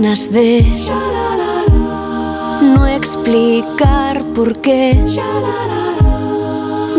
[0.00, 0.64] ganas de
[2.62, 4.96] no explicar por qué.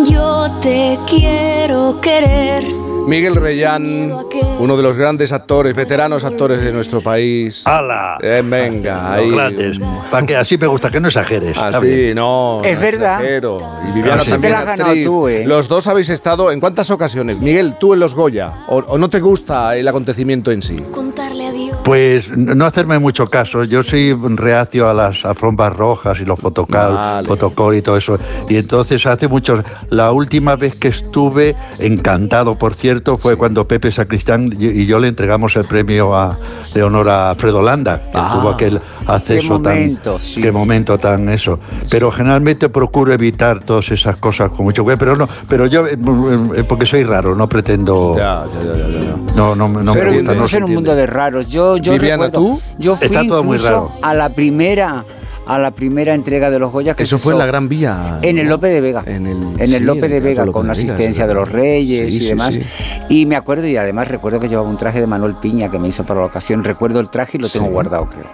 [0.06, 2.67] Yo te quiero querer
[3.08, 4.14] Miguel Reyán,
[4.59, 7.66] uno de los grandes actores, veteranos actores de nuestro país.
[7.66, 8.20] ¡Hala!
[8.21, 9.31] Eh, venga, ahí.
[9.31, 9.79] grandes.
[10.11, 11.57] Para que así me gusta, que no exageres.
[11.57, 12.61] Así, no.
[12.63, 13.20] Es no verdad.
[13.21, 13.57] exagero.
[13.89, 15.43] Y Viviana Sí, también te la has ganado tú, ¿eh?
[15.47, 17.39] Los dos habéis estado en cuántas ocasiones.
[17.39, 18.66] Miguel, tú en los Goya.
[18.68, 20.77] ¿O, o no te gusta el acontecimiento en sí?
[21.84, 23.64] Pues no hacerme mucho caso.
[23.64, 27.27] Yo soy reacio a las alfombras rojas y los fotocal, Vale.
[27.27, 28.20] fotocall y todo eso.
[28.48, 29.63] Y entonces hace mucho.
[29.89, 35.00] La última vez que estuve, encantado por cierto, fue cuando Pepe Sacristán y y yo
[35.00, 36.38] le entregamos el premio a,
[36.76, 38.31] de honor a Alfredo Landa, que Ah.
[38.34, 38.80] tuvo aquel
[39.16, 40.22] acceso momento, tan.
[40.22, 40.41] sí.
[40.41, 41.59] Qué momento tan eso.
[41.90, 45.00] Pero generalmente procuro evitar todas esas cosas con mucho cuidado.
[45.00, 45.98] Pero no, pero yo, eh,
[46.55, 48.16] eh, porque soy raro, no pretendo.
[48.17, 49.34] Ya, ya, ya, ya, ya.
[49.36, 50.34] No, no, no Pero me gusta.
[50.36, 51.50] No, en un mundo de raros.
[51.50, 52.62] Yo, yo Viviana, recuerdo, ¿tú?
[52.77, 53.91] Yo fui Está todo muy raro.
[54.02, 55.05] a la primera
[55.49, 58.19] a la primera entrega de los Goya que Eso fue en la Gran Vía.
[58.22, 58.47] en el.
[58.47, 60.72] Lope de Vega En el, en sí, el Lope en de Vega con Lope Vega,
[60.73, 61.50] asistencia de los.
[61.52, 62.61] Reyes Sí, y sí, demás sí.
[63.09, 65.88] y me acuerdo y además recuerdo que llevaba un traje de Manuel Piña que me
[65.88, 67.72] hizo para la ocasión recuerdo el traje y lo tengo Sí.
[67.72, 68.25] guardado creo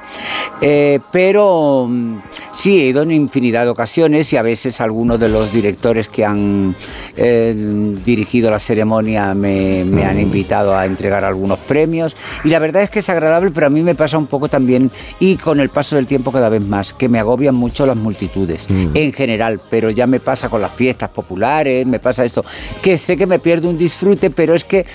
[0.61, 2.15] Eh, pero mm,
[2.51, 6.23] sí he ido en infinidad de ocasiones y a veces algunos de los directores que
[6.25, 6.75] han
[7.17, 7.53] eh,
[8.05, 12.89] dirigido la ceremonia me, me han invitado a entregar algunos premios y la verdad es
[12.89, 15.95] que es agradable, pero a mí me pasa un poco también y con el paso
[15.95, 20.07] del tiempo cada vez más, que me agobian mucho las multitudes en general, pero ya
[20.07, 22.43] me pasa con las fiestas populares, me pasa esto,
[22.81, 24.85] que sé que me pierdo un disfrute, pero es que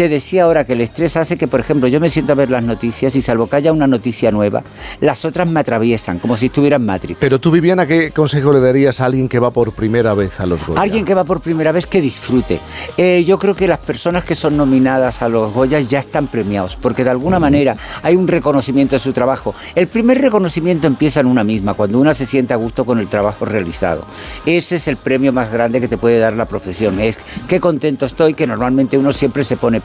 [0.00, 2.50] te decía ahora que el estrés hace que, por ejemplo, yo me siento a ver
[2.50, 4.62] las noticias y salvo que haya una noticia nueva,
[4.98, 7.18] las otras me atraviesan, como si estuviera en Matrix.
[7.20, 10.46] Pero tú, Viviana, ¿qué consejo le darías a alguien que va por primera vez a
[10.46, 10.80] los Goya?
[10.80, 12.60] Alguien que va por primera vez que disfrute.
[12.96, 16.76] Eh, yo creo que las personas que son nominadas a los Goyas ya están premiados,
[16.76, 19.54] porque de alguna manera hay un reconocimiento de su trabajo.
[19.74, 23.08] El primer reconocimiento empieza en una misma, cuando una se siente a gusto con el
[23.08, 24.06] trabajo realizado.
[24.46, 26.98] Ese es el premio más grande que te puede dar la profesión.
[27.00, 29.82] Es qué contento estoy, que normalmente uno siempre se pone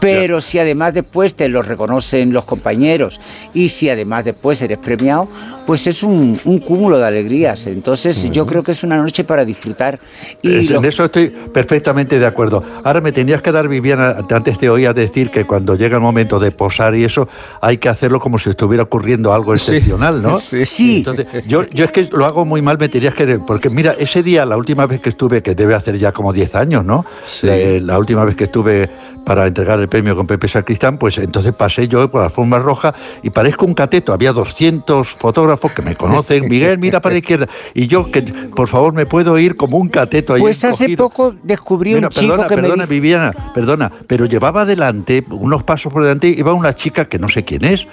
[0.00, 3.18] Pero si además después te lo reconocen los compañeros
[3.52, 5.26] y si además después eres premiado,
[5.66, 7.66] pues es un, un cúmulo de alegrías.
[7.66, 9.98] Entonces yo creo que es una noche para disfrutar.
[10.40, 12.62] Y Es- los- En eso estoy perfectamente de acuerdo.
[12.84, 16.38] Ahora me tenías que dar, Viviana, antes te oía decir que cuando llega el momento
[16.38, 17.28] de posar y eso,
[17.60, 19.72] hay que hacerlo como si estuviera ocurriendo algo Sí.
[19.76, 20.38] excepcional, ¿no?
[20.38, 20.64] Sí.
[20.64, 20.98] Sí.
[20.98, 23.40] Entonces, yo, yo es que lo hago muy mal, me tenías que...
[23.40, 26.54] Porque mira, ese día, la última vez que estuve, que debe hacer ya como 10
[26.54, 27.04] años, ¿no?
[27.22, 27.48] Sí.
[27.50, 28.77] Eh, la última vez que estuve
[29.24, 32.94] para entregar el premio con Pepe Sacristán, pues entonces pasé yo por la forma roja
[33.22, 34.12] y parezco un cateto.
[34.12, 36.44] Había 200 fotógrafos que me conocen.
[36.48, 37.46] Miguel, mira para la izquierda.
[37.74, 41.34] Y yo, que por favor, me puedo ir como un cateto ahí Pues hace poco
[41.42, 45.62] descubrí Mira, un chico perdona, que perdona, me dijo, Viviana, perdona, pero llevaba adelante, unos
[45.62, 47.86] pasos por delante, iba una chica que no sé quién es,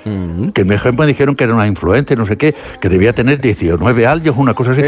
[0.53, 4.07] que me me dijeron que era una influencer, no sé qué, que debía tener 19
[4.07, 4.83] años, una cosa así,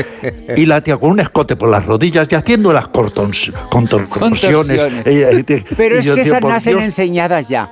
[0.56, 4.82] y la tía con un escote por las rodillas y haciendo las contorsiones.
[5.06, 7.70] Y te- pero y es yo, que esas nacen Dios, enseñadas ya.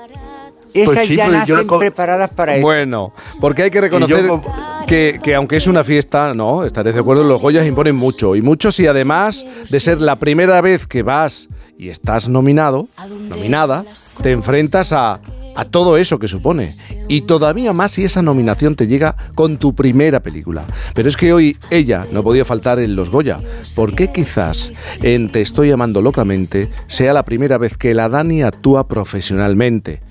[0.73, 2.61] Pues Esas sí, ya yo nacen preparadas para eso.
[2.61, 4.41] Bueno, porque hay que reconocer yo
[4.87, 8.35] que, que aunque es una fiesta, no, estaré de acuerdo, los Goyas imponen mucho.
[8.35, 12.87] Y mucho si además de ser la primera vez que vas y estás nominado,
[13.29, 13.85] nominada,
[14.21, 15.19] te enfrentas a,
[15.55, 16.73] a todo eso que supone.
[17.07, 20.65] Y todavía más si esa nominación te llega con tu primera película.
[20.93, 23.39] Pero es que hoy ella no podía faltar en los Goya,
[23.75, 24.71] porque quizás
[25.01, 30.01] en Te estoy amando locamente sea la primera vez que la Dani actúa profesionalmente.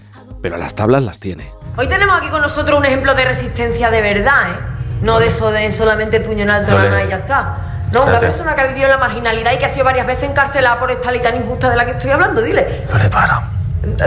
[0.42, 1.50] Pero las tablas las tiene.
[1.76, 4.74] Hoy tenemos aquí con nosotros un ejemplo de resistencia de verdad, ¿eh?
[5.02, 7.86] No de eso de solamente el puño en alto nada y ya está.
[7.92, 10.80] No, una persona que ha vivido la marginalidad y que ha sido varias veces encarcelada
[10.80, 12.66] por esta ley tan injusta de la que estoy hablando, dile.
[12.90, 13.53] No le.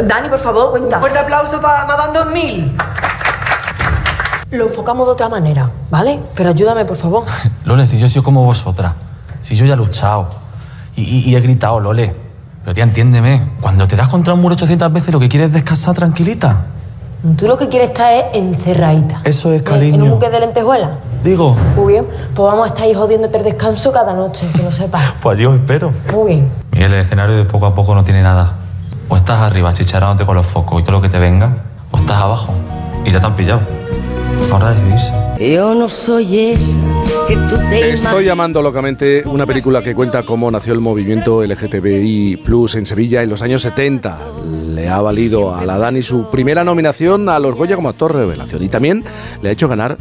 [0.03, 0.95] Dani, por favor, cuenta.
[0.97, 2.77] Un fuerte aplauso para Madame 2000.
[4.51, 6.19] Lo enfocamos de otra manera, ¿vale?
[6.35, 7.23] Pero ayúdame, por favor.
[7.65, 8.93] Lole, si yo soy como vosotras.
[9.41, 10.27] Si yo ya he luchado.
[10.95, 12.15] Y, y- y he gritado, Lole.
[12.63, 13.41] Pero tía, entiéndeme.
[13.61, 16.65] Cuando te das contra un muro 800 veces, lo que quieres es descansar tranquilita.
[17.37, 19.21] Tú lo que quieres estar es encerradita.
[19.25, 20.03] Eso es, ¿En cariño.
[20.05, 20.91] un buque de lentejuelas?
[21.23, 22.07] Digo, Muy bien.
[22.33, 25.01] Pues vamos a estar ahí jodiéndote el descanso cada noche, que lo sepas.
[25.21, 25.91] pues yo espero.
[26.13, 26.51] Muy bien.
[26.71, 28.53] Miguel, el escenario de poco a poco no tiene nada.
[29.09, 31.55] O estás arriba chicharándote con los focos y todo lo que te venga,
[31.91, 32.53] o estás abajo
[33.05, 33.61] y ya te han pillado.
[34.51, 35.13] Ahora decidirse.
[35.39, 36.79] Yo no soy esa
[37.27, 42.37] que tú te Estoy llamando locamente una película que cuenta cómo nació el movimiento LGTBI
[42.37, 44.17] Plus en Sevilla en los años 70.
[44.73, 48.63] Le ha valido a la Dani su primera nominación a los Goya como actor revelación
[48.63, 49.03] y también
[49.41, 49.97] le ha hecho ganar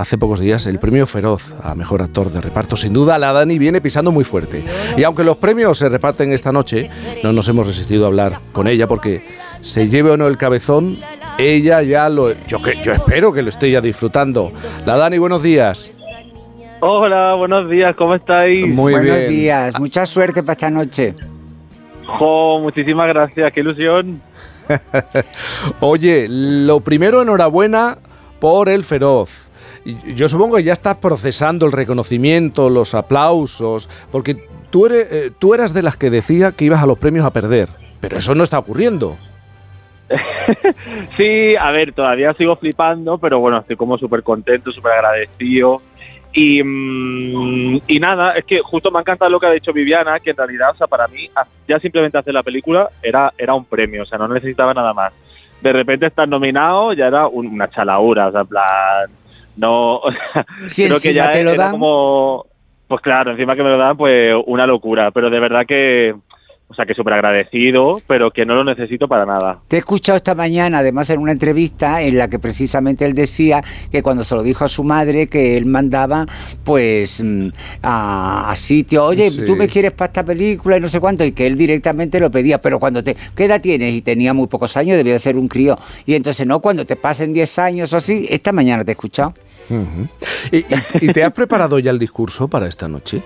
[0.00, 2.76] hace pocos días el premio Feroz a mejor actor de reparto.
[2.76, 4.64] Sin duda, la Dani viene pisando muy fuerte.
[4.96, 6.88] Y aunque los premios se reparten esta noche,
[7.22, 9.22] no nos hemos resistido a hablar con ella porque
[9.60, 10.96] se lleve o no el cabezón,
[11.38, 12.32] ella ya lo...
[12.46, 14.52] Yo, que, yo espero que lo esté ya disfrutando.
[14.86, 15.92] La Dani, buenos días.
[16.80, 18.66] Hola, buenos días, ¿cómo estáis?
[18.66, 19.28] Muy Buenos bien.
[19.28, 21.14] días, mucha suerte para esta noche.
[22.06, 24.22] Jo, muchísimas gracias, qué ilusión.
[25.80, 27.98] Oye, lo primero, enhorabuena
[28.40, 29.49] por el feroz.
[30.14, 34.36] Yo supongo que ya estás procesando el reconocimiento, los aplausos, porque
[34.70, 37.32] tú, eres, eh, tú eras de las que decía que ibas a los premios a
[37.32, 37.68] perder,
[38.00, 39.16] pero eso no está ocurriendo.
[41.16, 45.80] Sí, a ver, todavía sigo flipando, pero bueno, estoy como súper contento, súper agradecido.
[46.32, 50.18] Y, mm, y nada, es que justo me ha encantado lo que ha dicho Viviana,
[50.20, 51.30] que en realidad, o sea, para mí,
[51.68, 55.12] ya simplemente hacer la película era, era un premio, o sea, no necesitaba nada más.
[55.60, 59.10] De repente estar nominado ya era un- una chalaura, o sea, en plan,
[59.60, 60.00] no,
[60.68, 61.72] Si creo que ya te lo era dan.
[61.72, 62.46] como,
[62.88, 66.14] pues claro, encima que me lo dan, pues una locura, pero de verdad que,
[66.70, 69.58] o sea, que súper agradecido, pero que no lo necesito para nada.
[69.66, 73.60] Te he escuchado esta mañana, además, en una entrevista en la que precisamente él decía
[73.90, 76.26] que cuando se lo dijo a su madre, que él mandaba,
[76.64, 77.48] pues, mm,
[77.82, 79.44] a, a sitio, oye, Sí.
[79.44, 82.30] tú me quieres para esta película y no sé cuánto, y que él directamente lo
[82.30, 83.92] pedía, pero cuando te, ¿qué edad tienes?
[83.92, 85.76] Y tenía muy pocos años, debía de ser un crío.
[86.06, 89.34] Y entonces, no, cuando te pasen 10 años o así, esta mañana te he escuchado.
[89.68, 90.08] Ujú.
[90.52, 90.64] ¿Y, y-
[91.00, 93.22] y te has preparado ya el discurso para esta noche?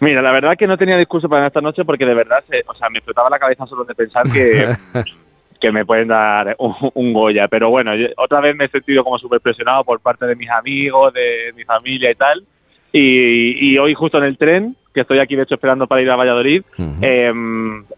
[0.00, 2.74] Mira, la verdad que no tenía discurso para esta noche porque de verdad, se- o
[2.74, 4.68] sea, me explotaba la cabeza solo de pensar que,
[5.60, 7.48] que me pueden dar un, un Goya.
[7.48, 10.50] Pero bueno, yo- otra vez me he sentido como súper presionado por parte de mis
[10.50, 12.44] amigos, de mi familia y tal.
[12.92, 16.10] Y, y hoy justo en el tren, que estoy aquí de hecho esperando para ir
[16.10, 16.62] a Valladolid,
[17.02, 17.30] eh,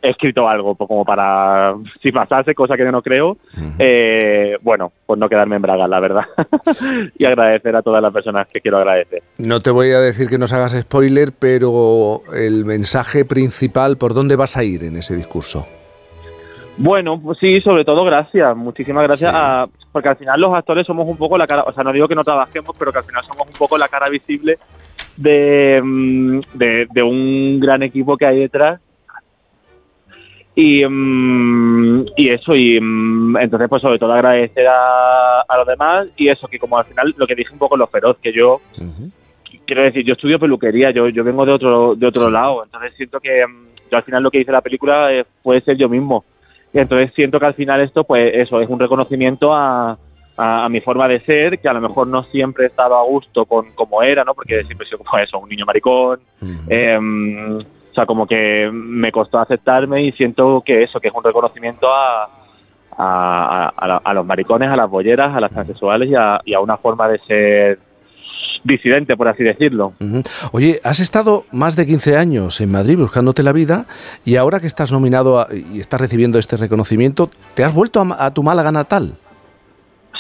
[0.03, 3.37] he escrito algo pues, como para, si pasase, cosa que yo no creo,
[3.79, 6.25] eh, bueno, pues no quedarme en bragas, la verdad.
[7.19, 9.23] y agradecer a todas las personas que quiero agradecer.
[9.39, 14.35] No te voy a decir que nos hagas spoiler, pero el mensaje principal, ¿por dónde
[14.35, 15.67] vas a ir en ese discurso?
[16.77, 19.37] Bueno, pues sí, sobre todo gracias, muchísimas gracias, Sí.
[19.37, 22.07] a- porque al final los actores somos un poco la cara, o sea, no digo
[22.07, 24.59] que no trabajemos, pero que al final somos un poco la cara visible
[25.19, 28.81] de, mm, de, de un gran equipo que hay detrás.
[30.55, 36.09] Y, mm, y eso, y mm, entonces pues sobre todo agradecer a, a los demás
[36.17, 38.61] y eso, que como al final lo que dije un poco los feroz, que yo
[39.67, 43.21] quiero decir, yo estudio peluquería, yo, yo vengo de otro, de otro lado, entonces siento
[43.21, 43.45] que
[43.91, 46.25] yo al final lo que hice la película eh, puede ser yo mismo.
[46.73, 49.99] Y entonces siento que al final esto, pues eso, es un reconocimiento a,
[50.39, 53.03] a, a mi forma de ser, que a lo mejor no siempre he estado a
[53.03, 54.35] gusto con como era, ¿no?
[54.35, 56.21] Porque siempre he sido como eso, un niño maricón.
[56.69, 61.25] em, o sea, como que me costó aceptarme y siento que eso, que es un
[61.25, 62.31] reconocimiento a,
[62.97, 66.77] a, a- los maricones, a las bolleras, a las transexuales y a, y a una
[66.77, 67.79] forma de ser
[68.65, 69.95] disidente, por así decirlo.
[70.53, 73.87] Oye, has estado más de 15 años en Madrid buscándote la vida
[74.25, 78.31] y ahora que estás nominado a- y estás recibiendo este reconocimiento, ¿te has vuelto a
[78.35, 79.15] tu Málaga natal?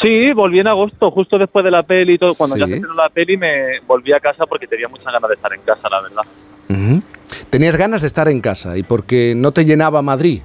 [0.03, 2.35] Sí, volví en agosto, justo después de la peli y todo.
[2.35, 5.35] Cuando ya se estrenó la peli me volví a casa porque tenía muchas ganas de
[5.35, 6.23] estar en casa, la verdad.
[6.69, 7.03] Ujú.
[7.50, 10.43] Tenías ganas de estar en casa y porque no te llenaba Madrid.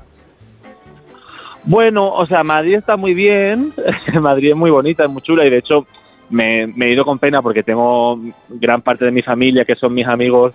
[1.65, 3.73] Bueno, o sea, Madrid está muy bien,
[4.21, 5.85] Madrid es muy bonita, es muy chula y de hecho
[6.29, 8.19] me, me he ido con pena porque tengo
[8.49, 10.53] gran parte de mi familia, que son mis amigos,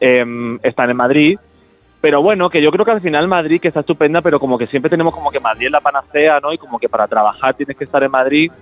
[0.00, 1.38] em, están en Madrid.
[2.00, 4.68] Pero bueno, que yo creo que al final Madrid, que está estupenda, pero como que
[4.68, 6.52] siempre tenemos como que Madrid es la panacea, ¿no?
[6.52, 8.52] Y como que para trabajar tienes que estar en Madrid.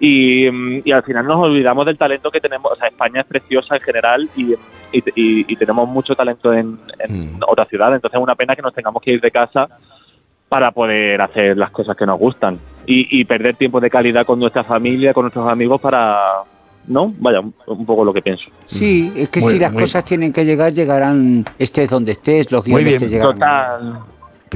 [0.00, 2.72] Y, mm, y al final nos olvidamos del talento que tenemos.
[2.72, 4.54] O sea, España es preciosa en general y,
[4.92, 7.96] y, y- tenemos mucho talento en, en otras ciudades.
[7.96, 9.68] Entonces es una pena que nos tengamos que ir de casa
[10.48, 14.40] para poder hacer las cosas que nos gustan y, y perder tiempo de calidad con
[14.40, 16.18] nuestra familia, con nuestros amigos para,
[16.90, 17.14] ¿no?
[17.18, 18.44] Vaya, un, poco lo que pienso.
[18.66, 22.64] Sí, es que Muy- si las cosas tienen que llegar, llegarán, estés donde estés, los
[22.64, 23.34] guiones te llegarán.
[23.34, 23.98] Total.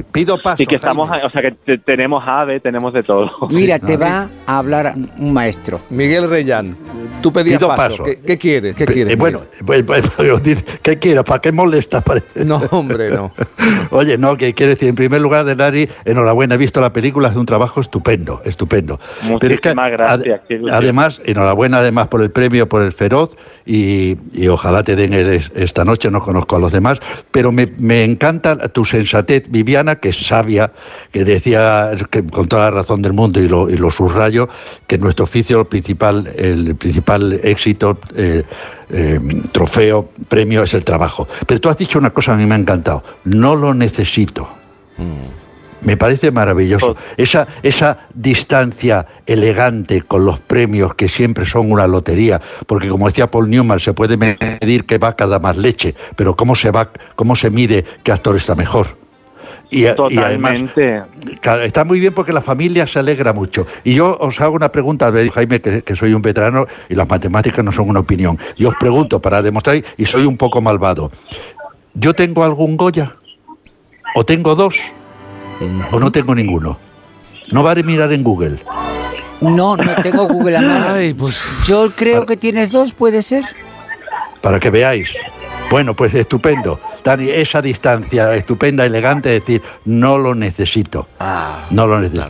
[0.03, 0.61] Pido paso.
[0.61, 1.25] Y que estamos, Jaime.
[1.25, 3.31] o sea, que te- tenemos ave, tenemos de todo.
[3.51, 5.79] Mira, te va a hablar un maestro.
[5.89, 6.75] Miguel Reyán,
[7.21, 7.89] tú pedías Pido paso.
[7.91, 8.03] paso.
[8.03, 8.75] ¿Qué, qué quieres?
[8.75, 9.17] ¿Qué Eh, quieres?
[9.17, 9.85] bueno, Miguel?
[9.85, 11.23] pues, pues, dice, ¿qué quieres?
[11.23, 12.03] ¿Para qué molestas?
[12.05, 12.43] Parece.
[12.45, 13.33] No, hombre, no.
[13.91, 17.39] Oye, no, que quiero decir, en primer lugar, Denari, enhorabuena, he visto la película, hace
[17.39, 18.99] un trabajo estupendo, estupendo.
[19.23, 23.35] Muchísimas gracias, qué además, enhorabuena además por el premio, por el Feroz,
[23.65, 26.99] y, y ojalá te den el- esta noche, no conozco a los demás,
[27.31, 30.71] pero me, me encanta tu sensatez, Viviana, que es sabia,
[31.11, 34.49] que decía que con toda la razón del mundo, y lo, y lo subrayo,
[34.87, 38.43] que en nuestro oficio el principal, el principal éxito, eh,
[38.89, 39.19] eh,
[39.51, 41.27] trofeo, premio es el trabajo.
[41.45, 44.49] Pero tú has dicho una cosa que a mí me ha encantado, no lo necesito.
[45.81, 46.95] Me parece maravilloso.
[47.15, 53.29] Esa, esa distancia elegante con los premios que siempre son una lotería, porque como decía
[53.29, 57.35] Paul Newman, se puede medir qué vaca da más leche, pero cómo se va, cómo
[57.35, 59.04] se mide qué actor está mejor.
[59.75, 60.61] Y, y además,
[61.63, 63.67] está muy bien porque la familia se alegra mucho.
[63.83, 66.95] Y yo os hago una pregunta, me dijo Jaime, que, que soy un veterano y
[66.95, 68.37] las matemáticas no son una opinión.
[68.57, 71.11] Yo os pregunto para demostrar, y soy un poco malvado.
[71.93, 73.17] ¿Yo tengo algún Goya?
[74.15, 74.77] ¿O tengo dos?
[75.91, 76.77] ¿O no tengo ninguno?
[77.51, 78.59] No vale mirar en Google.
[79.41, 80.85] No, no tengo Google a mano.
[80.93, 83.43] Ay, pues Yo creo que tienes dos, ¿puede ser?
[84.41, 85.17] para que veáis.
[85.69, 86.79] Bueno, pues estupendo.
[87.03, 91.07] Dani, esa distancia estupenda, elegante, es decir, no lo necesito.
[91.19, 92.29] Ah, no lo necesito.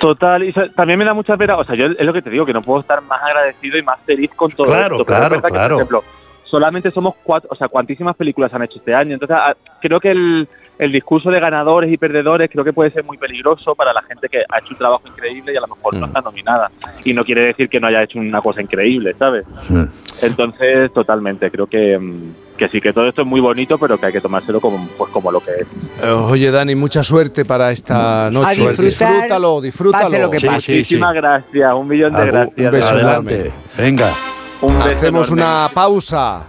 [0.00, 2.44] Total, y también me da mucha pena, o sea, yo es lo que te digo,
[2.44, 5.04] que no puedo estar más agradecido y más feliz con todo Claro, esto.
[5.04, 5.74] claro, que, claro.
[5.76, 6.04] por ejemplo,
[6.44, 9.36] solamente somos cuatro, o sea, cuantísimas películas han hecho este año, entonces
[9.80, 10.48] creo que el,
[10.78, 14.28] el discurso de ganadores y perdedores creo que puede ser muy peligroso para la gente
[14.28, 16.00] que ha hecho un trabajo increíble y a lo mejor Mm.
[16.00, 16.70] no está nominada.
[17.04, 19.44] Y no quiere decir que no haya hecho una cosa increíble, ¿sabes?
[19.68, 19.84] Mm.
[20.22, 24.06] Entonces, totalmente, creo que, mm, que sí, que todo esto es muy bonito, pero que
[24.06, 25.66] hay que tomárselo como, pues, como lo que es.
[26.02, 28.60] Eh, Oye, Dani, mucha suerte para esta noche.
[28.68, 30.04] disfrutar, disfrútalo, disfrútalo.
[30.04, 30.60] pase lo que Sí, pase.
[30.60, 30.78] sí, sí.
[30.78, 32.58] Muchísimas gracias, un millón de gracias.
[32.58, 32.94] un beso.
[32.94, 33.52] Adelante.
[33.78, 34.08] Venga.
[34.62, 35.42] Un beso Hacemos enorme.
[35.44, 36.42] una pausa.